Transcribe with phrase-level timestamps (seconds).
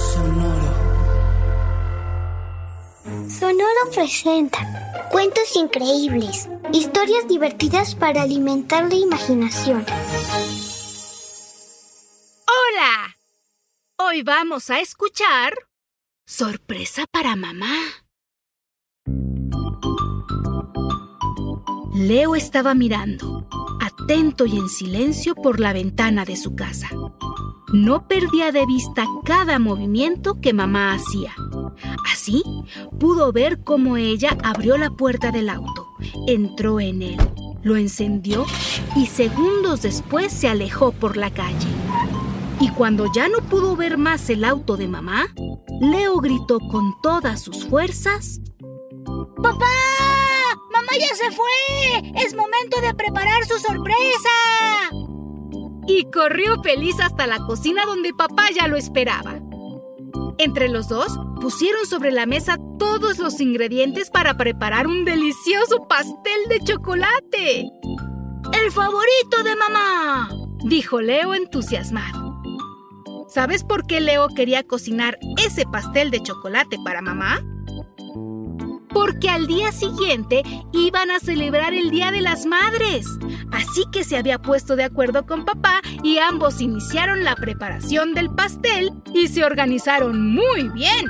[0.00, 0.72] Sonoro.
[3.28, 9.84] Sonoro presenta cuentos increíbles, historias divertidas para alimentar la imaginación.
[12.46, 13.16] ¡Hola!
[13.98, 15.52] Hoy vamos a escuchar
[16.26, 17.76] Sorpresa para mamá.
[21.92, 23.46] Leo estaba mirando,
[23.80, 26.88] atento y en silencio por la ventana de su casa.
[27.72, 31.34] No perdía de vista cada movimiento que mamá hacía.
[32.12, 32.42] Así
[32.98, 35.86] pudo ver cómo ella abrió la puerta del auto,
[36.26, 37.18] entró en él,
[37.62, 38.44] lo encendió
[38.96, 41.68] y segundos después se alejó por la calle.
[42.58, 45.28] Y cuando ya no pudo ver más el auto de mamá,
[45.80, 48.40] Leo gritó con todas sus fuerzas.
[49.42, 49.66] ¡Papá!
[50.72, 52.12] ¡Mamá ya se fue!
[52.16, 55.09] ¡Es momento de preparar su sorpresa!
[55.92, 59.40] Y corrió feliz hasta la cocina donde papá ya lo esperaba.
[60.38, 66.48] Entre los dos pusieron sobre la mesa todos los ingredientes para preparar un delicioso pastel
[66.48, 67.72] de chocolate.
[68.52, 70.30] ¡El favorito de mamá!
[70.64, 72.40] dijo Leo entusiasmado.
[73.28, 77.40] ¿Sabes por qué Leo quería cocinar ese pastel de chocolate para mamá?
[78.92, 83.06] Porque al día siguiente iban a celebrar el Día de las Madres.
[83.52, 88.30] Así que se había puesto de acuerdo con papá y ambos iniciaron la preparación del
[88.30, 91.06] pastel y se organizaron muy bien.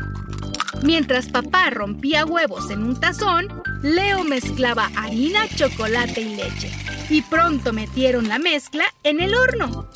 [0.82, 3.48] Mientras papá rompía huevos en un tazón,
[3.82, 6.70] Leo mezclaba harina, chocolate y leche.
[7.10, 9.88] Y pronto metieron la mezcla en el horno.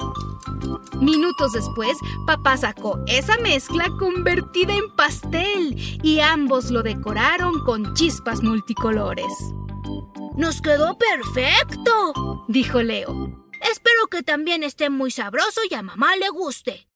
[1.00, 8.42] Minutos después, papá sacó esa mezcla convertida en pastel y ambos lo decoraron con chispas
[8.42, 9.32] multicolores.
[10.36, 12.44] ¡Nos quedó perfecto!
[12.48, 13.44] dijo Leo.
[13.70, 16.88] Espero que también esté muy sabroso y a mamá le guste.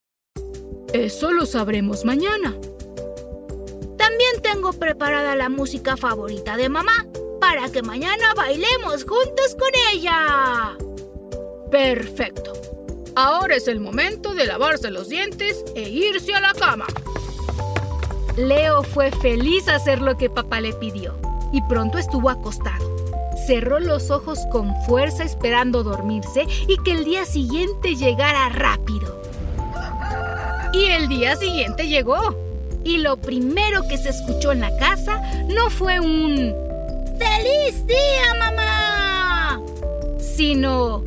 [0.92, 2.54] Eso lo sabremos mañana.
[3.96, 7.06] También tengo preparada la música favorita de mamá
[7.40, 10.76] para que mañana bailemos juntos con ella.
[11.70, 12.67] Perfecto.
[13.20, 16.86] Ahora es el momento de lavarse los dientes e irse a la cama.
[18.36, 21.16] Leo fue feliz a hacer lo que papá le pidió
[21.52, 22.96] y pronto estuvo acostado.
[23.44, 29.20] Cerró los ojos con fuerza esperando dormirse y que el día siguiente llegara rápido.
[30.72, 32.36] Y el día siguiente llegó.
[32.84, 36.54] Y lo primero que se escuchó en la casa no fue un
[37.18, 39.60] ¡Feliz día, mamá!
[40.20, 41.02] sino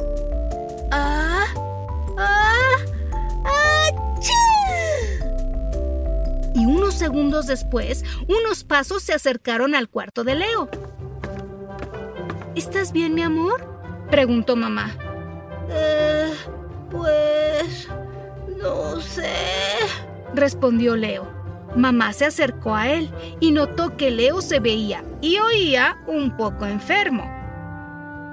[7.01, 10.69] segundos después, unos pasos se acercaron al cuarto de Leo.
[12.53, 13.65] ¿Estás bien, mi amor?
[14.11, 14.91] preguntó mamá.
[15.71, 16.31] Eh,
[16.91, 17.87] pues...
[18.61, 19.33] no sé,
[20.35, 21.27] respondió Leo.
[21.75, 23.09] Mamá se acercó a él
[23.39, 27.23] y notó que Leo se veía y oía un poco enfermo.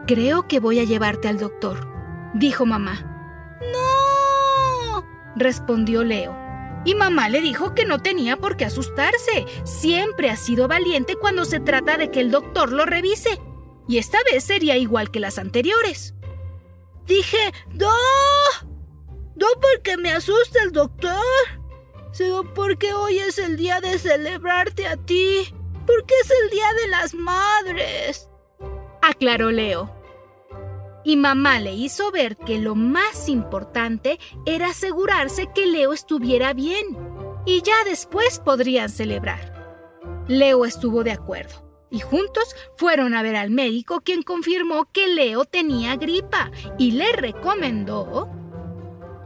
[0.07, 1.89] Creo que voy a llevarte al doctor,
[2.35, 3.01] dijo mamá.
[3.73, 5.07] ¡No!
[5.37, 6.48] respondió Leo.
[6.85, 9.47] Y mamá le dijo que no tenía por qué asustarse.
[9.65, 13.41] Siempre ha sido valiente cuando se trata de que el doctor lo revise.
[13.87, 16.15] Y esta vez sería igual que las anteriores.
[17.07, 17.93] Dije, ¡No!
[19.35, 21.15] No porque me asuste el doctor,
[22.11, 25.55] sino porque hoy es el día de celebrarte a ti.
[25.87, 28.29] Porque es el día de las madres.
[29.01, 29.98] Aclaró Leo.
[31.09, 36.85] Y mamá le hizo ver que lo más importante era asegurarse que Leo estuviera bien.
[37.47, 39.95] Y ya después podrían celebrar.
[40.29, 41.65] Leo estuvo de acuerdo.
[41.91, 47.11] Y juntos fueron a ver al médico quien confirmó que Leo tenía gripa y le
[47.13, 48.29] recomendó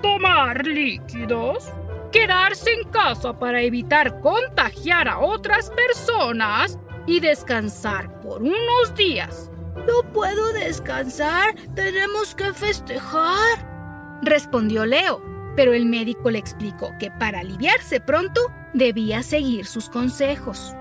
[0.00, 1.69] tomar líquidos,
[2.12, 9.50] quedarse en casa para evitar contagiar a otras personas y descansar por unos días.
[9.76, 14.20] No puedo descansar, tenemos que festejar.
[14.22, 15.22] Respondió Leo,
[15.56, 18.40] pero el médico le explicó que para aliviarse pronto
[18.74, 20.74] debía seguir sus consejos.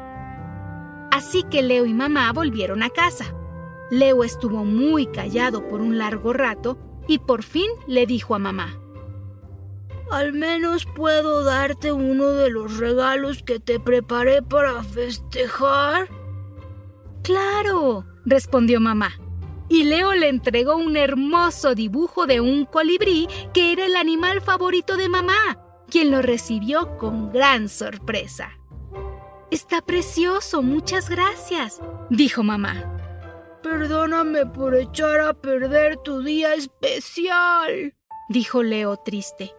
[1.12, 3.34] Así que Leo y mamá volvieron a casa.
[3.90, 6.78] Leo estuvo muy callado por un largo rato
[7.08, 8.78] y por fin le dijo a mamá.
[10.10, 16.10] Al menos puedo darte uno de los regalos que te preparé para festejar.
[17.24, 19.12] Claro, respondió mamá.
[19.70, 24.98] Y Leo le entregó un hermoso dibujo de un colibrí que era el animal favorito
[24.98, 25.60] de mamá,
[25.90, 28.58] quien lo recibió con gran sorpresa.
[29.50, 32.92] Está precioso, muchas gracias, dijo mamá.
[33.62, 37.94] Perdóname por echar a perder tu día especial,
[38.30, 39.54] dijo Leo triste.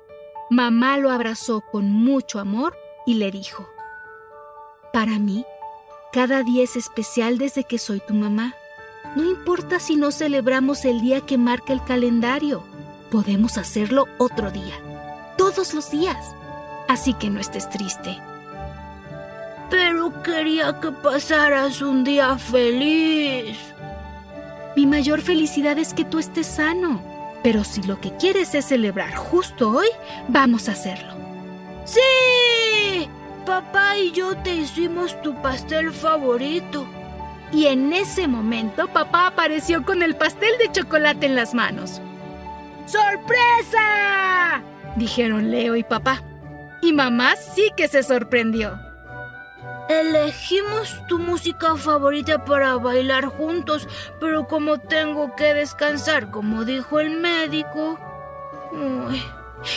[0.50, 2.76] Mamá lo abrazó con mucho amor
[3.06, 3.68] y le dijo,
[4.92, 5.46] Para mí,
[6.12, 8.54] cada día es especial desde que soy tu mamá.
[9.16, 12.64] No importa si no celebramos el día que marca el calendario,
[13.10, 14.74] podemos hacerlo otro día,
[15.38, 16.34] todos los días.
[16.88, 18.18] Así que no estés triste.
[19.70, 23.56] Pero quería que pasaras un día feliz.
[24.76, 27.02] Mi mayor felicidad es que tú estés sano.
[27.42, 29.88] Pero si lo que quieres es celebrar justo hoy,
[30.28, 31.14] vamos a hacerlo.
[31.84, 32.00] ¡Sí!
[33.52, 36.86] Papá y yo te hicimos tu pastel favorito.
[37.52, 42.00] Y en ese momento papá apareció con el pastel de chocolate en las manos.
[42.86, 44.62] ¡Sorpresa!
[44.96, 46.22] dijeron Leo y papá.
[46.80, 48.80] Y mamá sí que se sorprendió.
[49.90, 53.86] Elegimos tu música favorita para bailar juntos,
[54.18, 57.98] pero como tengo que descansar, como dijo el médico...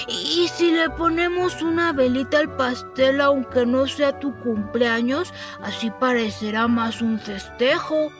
[0.08, 5.34] ¿Y si le ponemos una velita al pastel aunque no sea tu cumpleaños?
[5.62, 8.12] Así parecerá más un festejo.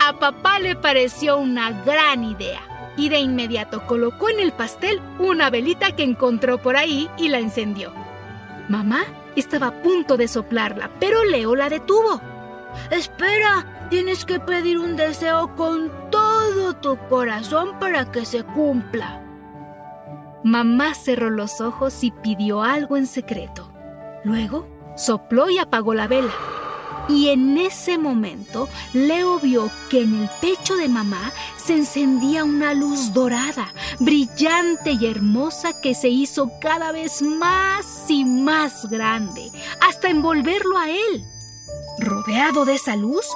[0.00, 2.60] A papá le pareció una gran idea
[2.96, 7.38] y de inmediato colocó en el pastel una velita que encontró por ahí y la
[7.38, 7.92] encendió.
[8.68, 9.04] Mamá
[9.36, 12.20] estaba a punto de soplarla, pero Leo la detuvo.
[12.90, 19.23] Espera, tienes que pedir un deseo con todo tu corazón para que se cumpla.
[20.44, 23.72] Mamá cerró los ojos y pidió algo en secreto.
[24.24, 26.32] Luego sopló y apagó la vela.
[27.08, 32.74] Y en ese momento, Leo vio que en el pecho de mamá se encendía una
[32.74, 39.50] luz dorada, brillante y hermosa que se hizo cada vez más y más grande,
[39.80, 41.24] hasta envolverlo a él.
[42.04, 43.26] Rodeado de esa luz,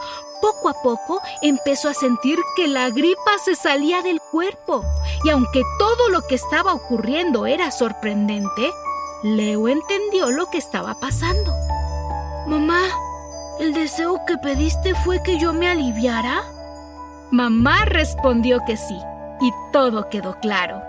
[0.41, 4.85] poco a poco empezó a sentir que la gripa se salía del cuerpo.
[5.25, 8.73] Y aunque todo lo que estaba ocurriendo era sorprendente,
[9.23, 11.53] Leo entendió lo que estaba pasando.
[12.47, 12.83] Mamá,
[13.59, 16.45] ¿El deseo que pediste fue que yo me aliviara?
[17.33, 18.97] Mamá respondió que sí,
[19.41, 20.81] y todo quedó claro.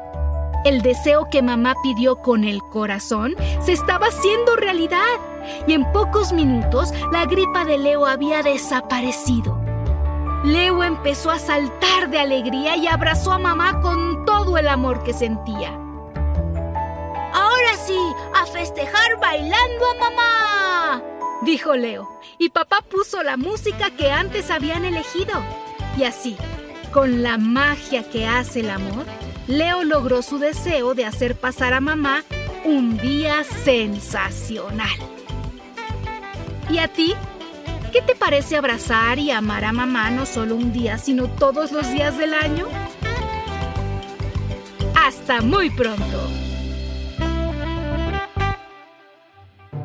[0.66, 5.00] El deseo que mamá pidió con el corazón se estaba haciendo realidad,
[5.68, 9.60] y en pocos minutos la gripa de Leo había desaparecido.
[10.44, 15.14] Leo empezó a saltar de alegría y abrazó a mamá con todo el amor que
[15.14, 15.78] sentía.
[17.34, 18.00] Ahora sí,
[18.36, 20.40] a festejar bailando a mamá
[21.42, 25.34] dijo Leo, y papá puso la música que antes habían elegido.
[25.98, 26.38] Y así,
[26.92, 29.06] con la magia que hace el amor,
[29.48, 32.24] Leo logró su deseo de hacer pasar a mamá
[32.66, 35.19] un día sensacional.
[36.70, 37.14] ¿Y a ti?
[37.92, 41.90] ¿Qué te parece abrazar y amar a mamá no solo un día, sino todos los
[41.92, 42.68] días del año?
[44.96, 46.30] Hasta muy pronto.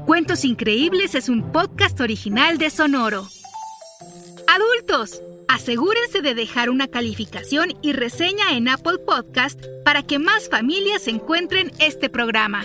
[0.04, 3.26] Cuentos Increíbles es un podcast original de Sonoro.
[4.46, 11.08] Adultos, asegúrense de dejar una calificación y reseña en Apple Podcast para que más familias
[11.08, 12.64] encuentren este programa.